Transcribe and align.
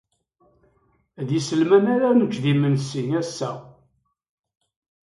D 1.27 1.29
iselman 1.39 1.85
ara 1.95 2.09
nečč 2.19 2.35
d 2.43 2.45
imensi 2.51 3.03
ass-a. 3.21 3.51